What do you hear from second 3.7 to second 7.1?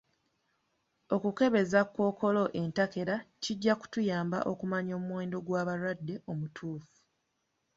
kutuyamba okumanya omuwendo g'wabalwadde omutuufu